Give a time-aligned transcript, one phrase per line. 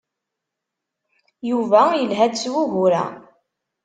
[1.49, 3.05] Yuba yelha-d s wugur-a.